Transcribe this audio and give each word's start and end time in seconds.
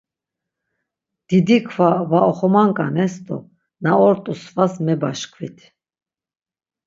Didi 1.27 1.57
kva 1.67 1.89
var 2.09 2.23
oxomanǩanes 2.31 3.13
do 3.25 3.37
na 3.83 3.91
ort̆u 4.07 4.33
svas 4.43 4.73
mebaşkvit. 4.85 5.57